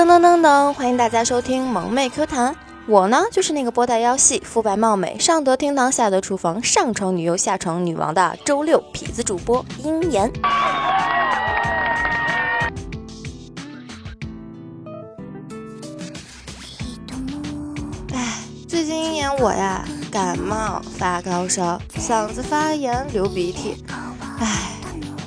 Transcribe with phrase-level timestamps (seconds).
[0.00, 2.56] 噔噔噔噔，欢迎大家收听萌妹 Q 弹。
[2.86, 10.32] 我呢，就是那个波大腰细、肤白貌美、上得厅堂、下得厨房、上床女优、下床女王的周六痞子主播鹰眼。
[18.14, 23.84] 哎，最近一年我呀，感冒、发高烧、嗓子发炎、流鼻涕，
[24.38, 24.70] 哎，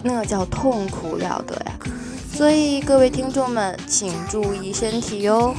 [0.02, 1.74] 那叫痛苦了得呀！
[2.34, 5.56] 所以各位听众们，请注意身体哟。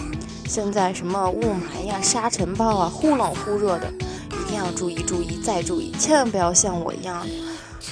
[0.46, 3.88] 现在什么雾霾呀、沙尘暴啊，忽冷忽热的，
[4.32, 7.24] 一定要注意注意再注意，千万不要像我一样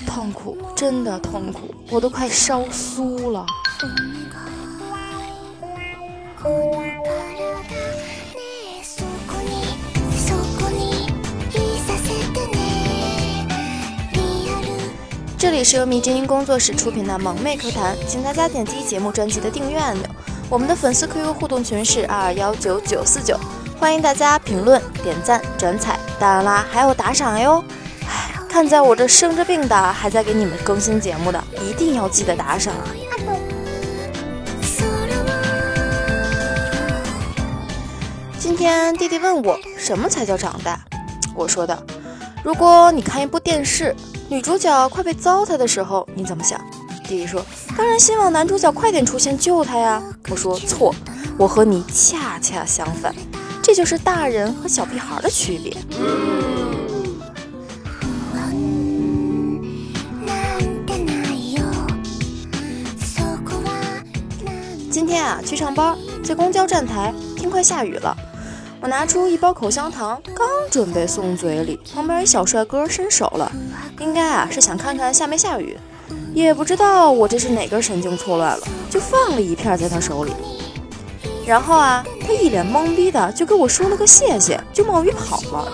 [0.04, 3.46] 痛苦，真的痛苦，我都快烧酥了。
[15.62, 20.04] 是由迷之音工作室出品的萌妹课谈，请大家点击节目专辑的订阅按钮。
[20.50, 23.38] 我们的粉丝 QQ 互动群是二二幺九九四九，
[23.78, 27.62] 欢迎大家评论、点赞、转采，当然啦，还有打赏哟。
[28.06, 32.88] 唉，看在我这生着病的还在给你们更新节目的，一定要记得打赏啊！
[38.38, 40.80] 今天弟弟问我什么才叫长大，
[41.34, 41.86] 我说的，
[42.42, 43.94] 如果你看一部电视。
[44.32, 46.58] 女主角快被糟蹋的时候，你怎么想？
[47.06, 47.44] 弟弟说
[47.76, 50.94] ：“当然希望男主角快点出现救她呀。”我说：“错，
[51.36, 53.14] 我和你恰恰相反，
[53.62, 55.76] 这就是大人和小屁孩的区别。”
[64.90, 65.94] 今天啊，去上班，
[66.24, 68.16] 在公交站台，天快下雨了。
[68.80, 73.52] 我拿出一包口香糖，刚准备送嘴里，旁边一小帅哥伸手了，
[74.02, 75.78] 应该啊是想看看下没下雨，
[76.34, 80.32] 也不知道我这是哪根神经错乱了，就放了一片在他手里。
[81.46, 85.72] 然后啊，他一脸懵逼的就给我说了个谢谢，就冒雨跑了。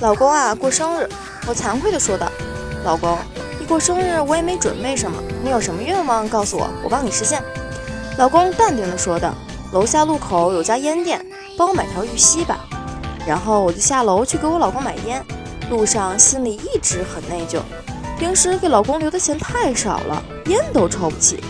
[0.00, 1.08] 老公啊，过生日，
[1.46, 2.30] 我惭愧的说道
[2.84, 3.16] ：“老公，
[3.58, 7.42] 你过生日我也没准备什么，你有什么愿望告诉我，我帮你实现。”
[8.16, 9.34] 老公淡定的说道
[9.72, 11.24] ：“楼下路口有家烟店，
[11.58, 12.66] 帮我买条玉溪吧。”
[13.28, 15.22] 然后我就下楼去给我老公买烟，
[15.70, 17.60] 路上心里一直很内疚，
[18.18, 21.42] 平时给老公留的钱太少了，烟都抽不起。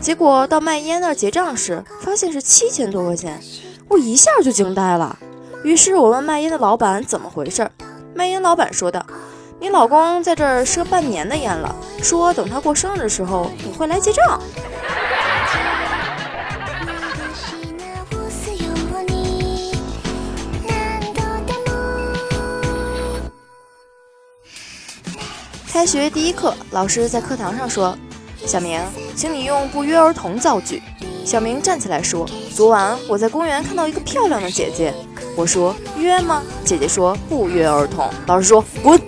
[0.00, 3.40] 结果到卖烟那儿结账时，发现是七千多块钱，
[3.88, 5.18] 我一下就惊呆了。
[5.62, 7.70] 于是我问卖烟的老板怎么回事。
[8.14, 9.06] 卖烟老板说道
[9.62, 14.42] ：“你老公在这儿赊半年的烟了，说等他过生日的时候你会来结账。”
[25.72, 27.96] 开学第一课，老师在课堂上说
[28.44, 28.80] ：“小明，
[29.14, 30.82] 请你用不约而同造句。”
[31.24, 34.92] 小明站起来说：“昨晚我在公园看到一个漂亮的姐姐。”
[35.34, 36.42] 我说约吗？
[36.64, 38.10] 姐姐说不约而同。
[38.26, 39.00] 老师说滚。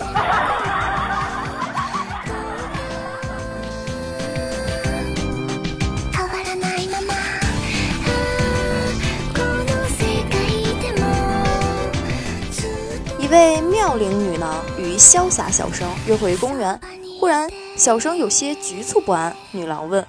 [13.19, 16.81] 一位妙龄女郎与潇洒小生约会公园，
[17.21, 19.35] 忽然小生有些局促不安。
[19.51, 20.07] 女郎问：“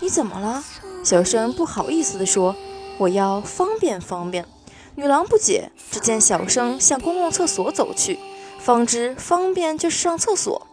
[0.00, 0.62] 你怎么了？”
[1.02, 2.54] 小生不好意思地说
[2.98, 4.44] ：“我要方便方便。”
[4.96, 8.18] 女郎不解，只见小生向公共厕所走去，
[8.58, 10.66] 方知方便就是上厕所。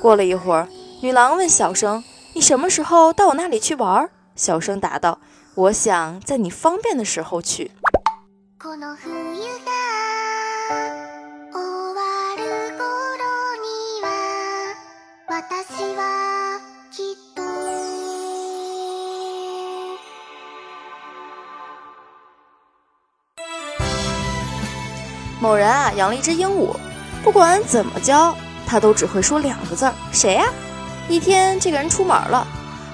[0.00, 0.68] 过了一会儿，
[1.00, 2.02] 女郎问小生
[2.34, 5.20] ：“你什么时候到我那里去玩？”小生答道
[5.54, 7.70] ：“我想在你方便的时候去。”
[25.48, 26.76] 某人啊养了一只鹦鹉，
[27.24, 28.36] 不管怎么教，
[28.66, 30.44] 它都只会说两个字儿：谁呀？
[31.08, 32.46] 一天，这个人出门了，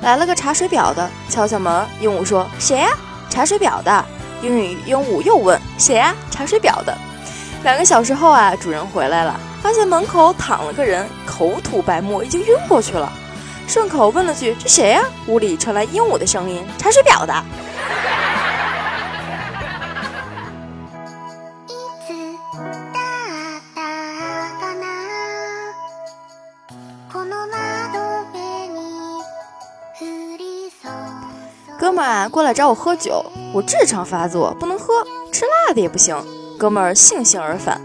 [0.02, 2.90] 来了个查水表的，敲敲门，鹦鹉说：谁呀？
[3.28, 4.04] 查水表的。
[4.40, 6.14] 英语鹦鹉又问：谁呀？
[6.30, 6.96] 查水表的。
[7.64, 13.12] 两个小时后啊，主人回来了，发现门口躺了个人，口吐白沫，已经晕过去了。
[13.66, 15.02] 顺口问了句：这谁呀？
[15.26, 17.34] 屋里传来鹦鹉的声音：查水表的。
[32.28, 36.16] 过来找我喝酒，我痔疮发作，不能喝，吃辣的也不行。
[36.58, 37.80] 哥们儿悻悻而返。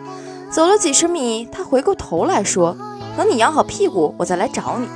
[0.52, 2.76] 走了几十米，他回过头来说
[3.16, 4.88] ：“等你养好屁股，我再来找你。”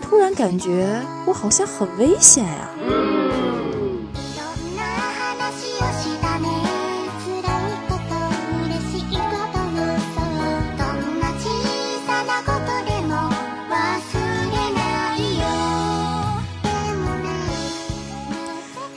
[0.00, 2.70] 突然感觉我好像很危险呀。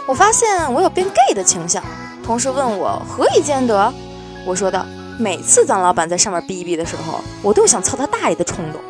[0.09, 1.83] 我发现我有变 gay 的倾向，
[2.23, 3.93] 同事问我何以见得？
[4.43, 4.83] 我说道：
[5.19, 8.81] 每次当老板在上面逼逼的时候，我都有想操他大爷的冲动。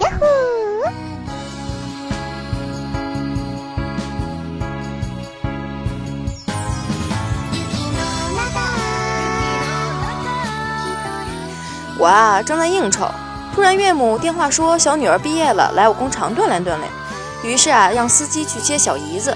[11.98, 13.06] 我啊正在应酬，
[13.54, 16.84] 突然岳母电话说小女儿毕业了，来我工厂锻炼锻炼。
[17.44, 19.36] 于是啊让司机去接小姨子。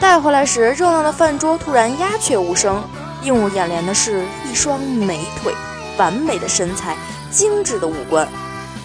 [0.00, 2.82] 带回来时，热闹的饭桌突然鸦雀无声。
[3.24, 5.52] 映入眼帘的是一双美腿、
[5.96, 6.96] 完美的身材、
[7.32, 8.26] 精致的五官。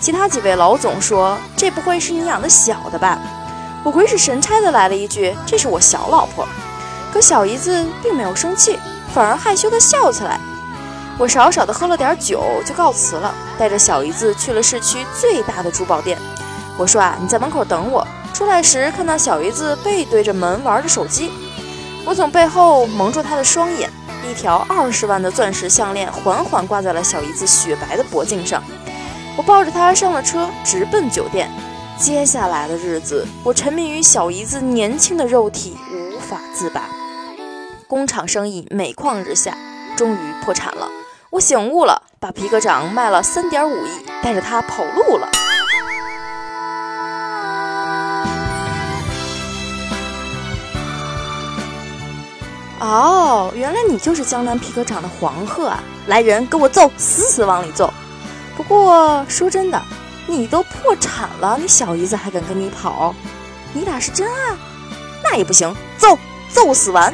[0.02, 3.20] 其他几位老总说：“这不会是你养的小的吧？”
[3.86, 6.48] 我鬼使神差的来了一句：“这是我小老婆。”
[7.14, 8.80] 可小姨子并没有生气，
[9.14, 10.40] 反而害羞的笑起来。
[11.20, 16.18] 我少少的喝了点酒，就告辞了，带着小姨子去了市区最大的珠宝店。
[16.76, 18.06] 我说：“啊，你在门口等我。”
[18.44, 21.32] 出来时看到小姨子背对着门玩着手机，
[22.06, 23.90] 我从背后蒙住她的双眼，
[24.30, 28.62] 一条二十万的钻石项链缓缓挂在了小姨子雪白的脖颈上。
[29.38, 31.50] 我抱着她上了车，直奔酒店。
[31.98, 36.90] 接下来的日子，我沉迷于小姨子年轻的肉体，无法自拔。
[37.88, 39.58] 工厂生意每况日下，
[39.96, 40.90] 终于破产了。
[41.30, 45.30] 我醒悟了，把皮革厂卖了三点五亿，带着她跑路了。
[52.94, 55.84] 哦，原来你就是江南皮革厂的黄鹤啊！
[56.06, 57.92] 来人，给我揍，死死往里揍！
[58.56, 59.82] 不过说真的，
[60.28, 63.16] 你都破产了，你小姨子还敢跟你跑？
[63.74, 64.56] 你俩是真爱？
[65.24, 66.16] 那也不行，揍，
[66.50, 67.12] 揍死完！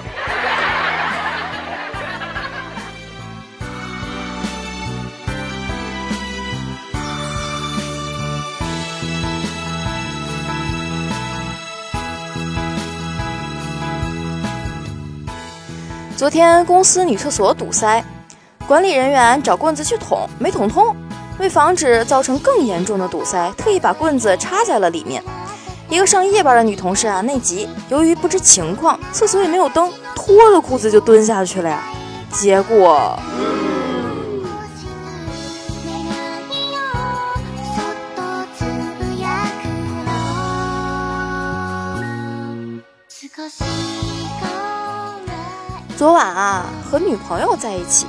[16.19, 18.04] 昨天公司女厕所堵塞，
[18.68, 20.94] 管理人员找棍子去捅，没捅通。
[21.39, 25.24] 为防止造成更严重的堵塞，特意把棍子插在了里面。
[25.88, 31.81] 一个上夜班的女同事啊，内急，由于不知情况，厕所也没有灯，脱了裤子就蹲下去了呀。
[32.33, 33.18] 结果。
[46.00, 48.07] 昨晚啊，和女朋友在一起，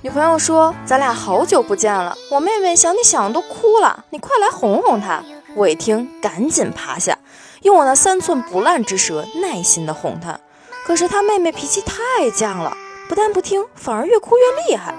[0.00, 5.20] 女朋友说：“咱俩好久不见了，我妹妹想你想都哭了，你快来哄哄她。”
[5.56, 7.18] 我一听，赶紧趴下，
[7.62, 10.38] 用我那三寸不烂之舌耐心的哄她。
[10.86, 12.76] 可是她妹妹脾气太犟了，
[13.08, 14.94] 不但不听，反而越哭越厉害。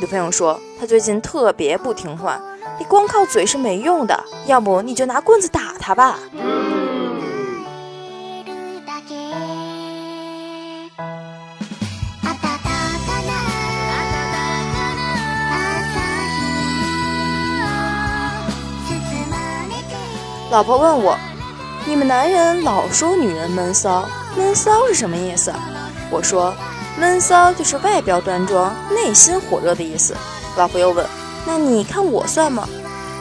[0.00, 2.40] 女朋友说：“她最近特别不听话，
[2.80, 6.18] 你光靠嘴是没用的，要不你就拿棍子打她吧。”
[20.50, 21.16] 老婆问我
[21.86, 24.04] ：“你们男人老说女人闷骚，
[24.36, 25.52] 闷骚是什么意思？”
[26.10, 26.52] 我说
[26.98, 30.12] ：“闷骚就是外表端庄，内心火热的意思。”
[30.58, 31.06] 老婆又问
[31.46, 32.68] ：“那你看我算吗？”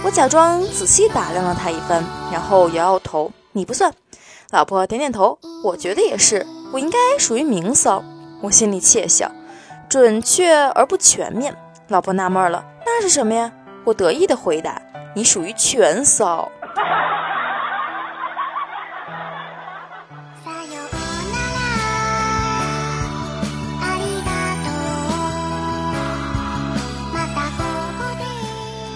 [0.03, 3.93] 我假装仔细打量了他一番，然后摇摇头：“你不算。”
[4.50, 6.43] 老婆点点头：“我觉得也是，
[6.74, 8.03] 我应该属于明骚。”
[8.41, 9.31] 我心里窃笑，
[9.88, 11.55] 准确而不全面。
[11.89, 13.51] 老婆纳闷了：“那是什么呀？”
[13.86, 14.81] 我得意的回答
[15.13, 16.50] ：“你属于全骚。”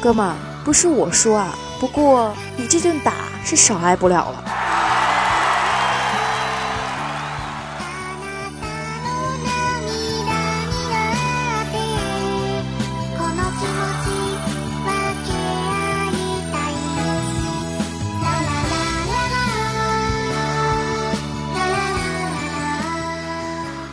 [0.04, 3.14] 哥们，不是我说啊，不过你这顿打
[3.46, 4.44] 是少挨不了了。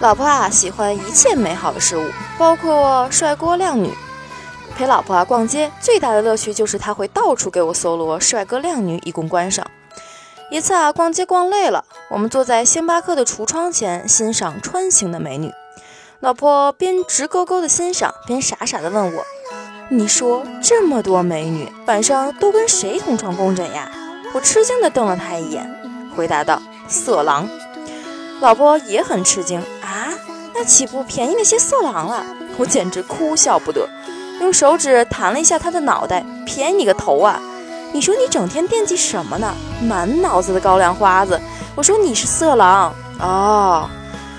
[0.00, 2.04] 老婆啊，喜欢一切美好的事物，
[2.36, 3.94] 包括帅哥靓女。
[4.80, 9.70] 陪老婆啊逛街，最大的乐趣就是他会到处给我搜罗帅哥靓女以供观赏。
[10.50, 15.52] 一次啊，逛街逛累了，我们坐在星巴克的橱窗前欣赏穿行的美女。
[16.20, 19.22] 老婆边直勾勾的欣赏，边傻傻的问我
[19.90, 23.92] ：“你说这么多美女，晚上都跟谁同床共枕呀？”
[24.32, 25.70] 我吃惊的瞪了她一眼，
[26.16, 27.46] 回答道：“色狼。”
[28.40, 30.08] 老婆也很吃惊啊，
[30.54, 32.24] 那岂不便宜那些色狼了？
[32.56, 33.86] 我简直哭笑不得，
[34.40, 37.40] 用手指弹了一下他的脑袋，便宜你个头啊！
[37.92, 39.54] 你说你整天惦记什么呢？
[39.82, 41.40] 满脑子的高粱花子。
[41.74, 43.88] 我说你是色狼哦。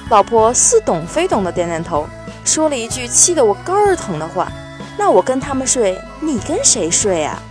[0.09, 2.05] 老婆似懂非懂的点点头，
[2.43, 4.51] 说了一句气得我肝儿疼的话
[4.97, 7.41] ：“那我跟他们睡，你跟谁睡啊？”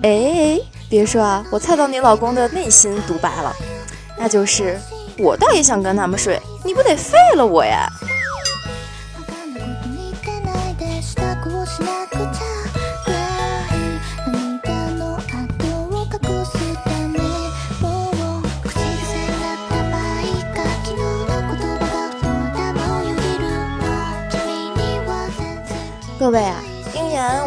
[0.02, 0.58] 哎，
[0.92, 3.50] 别说啊，我猜到你老公的内心独白了，
[4.18, 4.78] 那就是
[5.16, 7.88] 我倒也想跟他们睡，你不得废了我呀！
[26.18, 26.62] 各位啊。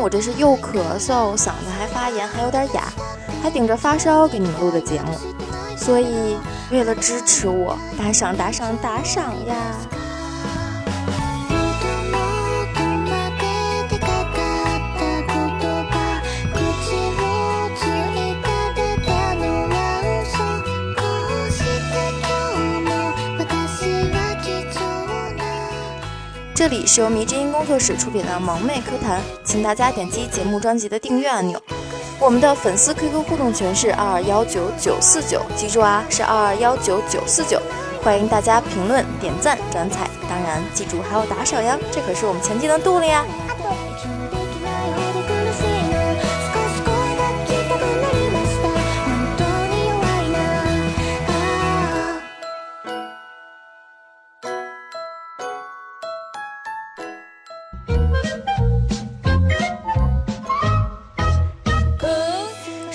[0.02, 2.84] 我这是又咳嗽，嗓子还发炎，还有点哑，
[3.46, 5.14] 还顶着发烧给你们录的节目，
[5.78, 6.36] 所以
[6.72, 9.56] 为了支持我，打赏打赏打赏呀！
[26.56, 31.62] 这里是由迷之音工作室出品的萌妹 Q 弹，请大家点击节目专辑的订阅按钮。
[32.18, 37.62] 我们的粉丝 QQ 互动群是二二幺九九四九，记住啊，是二二幺九九四九。
[38.02, 43.26] 欢迎大家评论、点赞、转采，当然记住还要打赏呀，这可是我们前进的动力呀。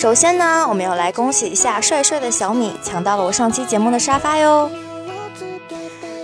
[0.00, 4.70] 首先呢，我们要来恭喜一下帅帅的小米抢到了我上期节目的沙发哟。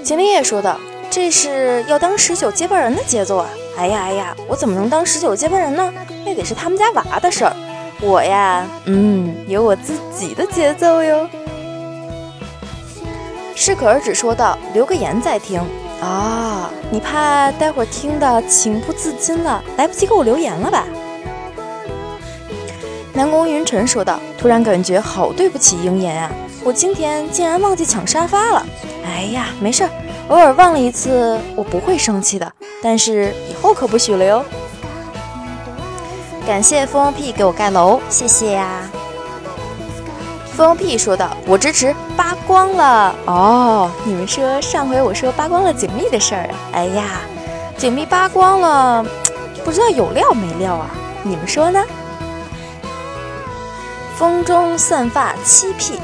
[0.03, 0.75] 秦林也说的，
[1.11, 3.47] 这是要当十九接班人的节奏啊！
[3.77, 5.93] 哎呀哎呀，我怎么能当十九接班人呢？
[6.25, 7.55] 那得是他们家娃的事儿。
[8.01, 11.29] 我呀，嗯，有我自己的节奏哟。
[13.55, 15.61] 适可而止说道：“留个言再听
[16.01, 20.87] 啊，你怕待会儿听的情不自禁了，来不及给我留言了吧？”
[23.17, 26.31] 南宫云晨说道：“突然感觉好对不起鹰眼啊，
[26.63, 28.67] 我今天竟然忘记抢沙发了。
[29.07, 29.91] 哎呀，没事儿，
[30.29, 32.53] 偶尔忘了一次，我不会生气的。
[32.83, 34.45] 但是以后可不许了哟。”
[36.47, 38.83] 感谢风屁给我盖楼，谢谢呀。
[40.55, 43.91] 风屁说道：“我支持扒光了哦。
[44.05, 47.23] 你们说上回我说扒光了锦觅的事儿，哎呀，
[47.79, 49.03] 锦觅扒光了，
[49.65, 50.91] 不知道有料没料啊？
[51.23, 51.83] 你们说呢？”
[54.17, 56.01] 风中散发七屁，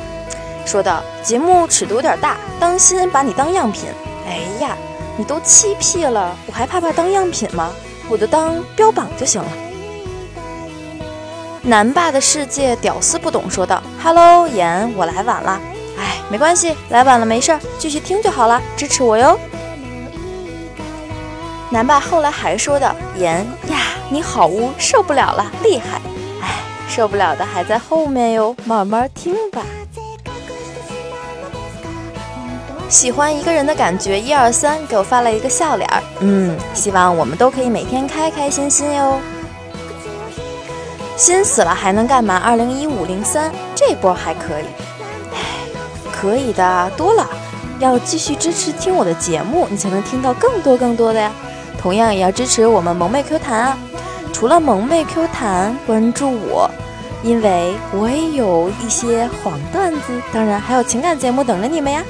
[0.67, 3.85] 说道：“节目尺度有点大，当心把你当样品。”
[4.29, 4.77] 哎呀，
[5.17, 7.71] 你都七屁了，我还怕怕当样品吗？
[8.11, 9.49] 我就当标榜就行了。
[11.63, 15.59] 南霸的世界屌丝不懂，说道：“Hello，妍，我来晚了。
[15.99, 19.39] 哎，没关系，来晚了没事儿，继续听就好了，支持我哟。”
[21.71, 23.79] 南霸后来还说道：“妍呀，
[24.11, 25.99] 你好污，受不了了，厉害。”
[26.95, 29.63] 受不了的还在后面哟，慢慢听吧。
[32.91, 36.03] 喜欢一个人的感觉，一二三，给我发了一个笑脸儿。
[36.21, 39.19] 嗯，希望我们都可以每天开开心心哟。
[41.17, 42.37] 心死了还能干嘛？
[42.37, 44.67] 二零一五零三这波还可以，
[45.33, 45.39] 哎，
[46.13, 47.27] 可以的多了。
[47.79, 51.33] 要继续支持听我的节目，你才能听到更多更多的呀。
[51.79, 53.79] 同样也要支持我们萌妹 Q 弹啊。
[54.31, 56.71] 除了萌妹 Q 弹，关注我。
[57.23, 62.03] 因为我也有一些黄段子，当然还有情感节目等着你们呀。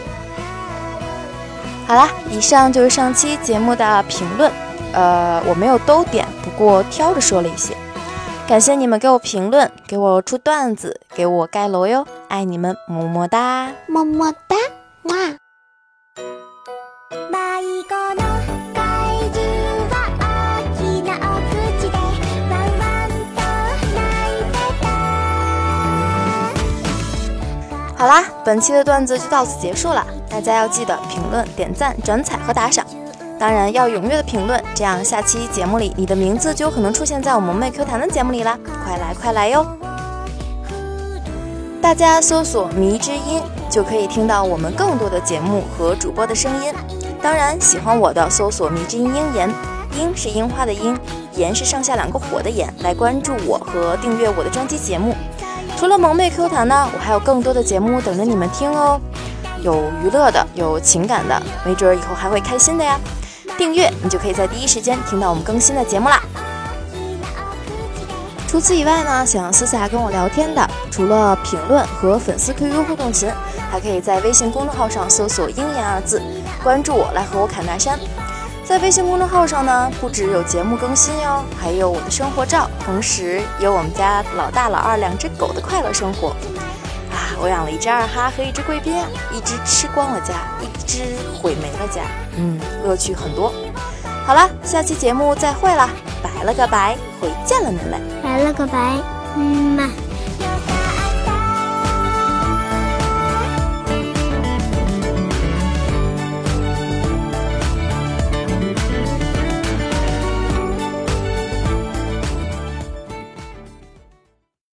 [1.87, 4.51] 好啦，以上就是上期节目的评论，
[4.93, 7.77] 呃，我没有都点，不过挑着说了一些。
[8.47, 14.57] 感谢你们给我评论，给我出段子，给我盖楼哟，爱你们，么么哒，么么哒，
[28.13, 30.07] 啦，本期的段子就到此结束了。
[30.29, 32.85] 大家要记得评论、点赞、转采和打赏，
[33.39, 38.59] 当然要踊跃的评论，这样下期节目里你的名字就有可能出现在我们妹 Q 弹的节目里啦！
[38.85, 39.67] 快来快来哟！
[41.81, 46.73] 大家搜索“迷之音”就可以听到我们更多的节目和主播的声音。
[47.23, 49.51] 当然，喜欢我的搜索“迷之音鹰言”，
[49.99, 50.97] 鹰是樱花的鹰，
[51.35, 55.15] 言是上下两个火的言，来关注我和订阅我的专辑节目。
[55.83, 59.01] 除了萌妹 Q 弹呢，我还有更多的节目等着你们听哦，
[59.63, 63.01] 有娱乐的，有情感的，没准以后还会开心的呀。
[63.59, 66.23] 订阅你就可以在第一时间听到我们更新的节目啦。
[68.47, 73.29] 除此以外呢，想要私下跟我聊天的，除了评论和粉丝 QQ 互动群，
[73.69, 76.23] 还可以在微信公众号上搜索“鹰眼”二字，
[76.63, 77.99] 关注我来和我侃大山。
[78.73, 86.29] 在微信公众号上呢，不只有节目更新哟，还有我的生活照，同时有我们家老大老二两只狗的快乐生活。
[87.11, 88.95] 啊，我养了一只二哈和一只贵宾，
[89.31, 91.03] 一只吃光了家，一只
[91.37, 92.01] 毁没了家，
[92.39, 93.53] 嗯，乐趣很多。
[94.27, 95.91] 好了，下期节目再会啦，
[96.23, 98.01] 拜了个拜，回见了，您嘞。
[98.23, 98.97] 拜了个拜，
[99.37, 99.91] 嗯嘛。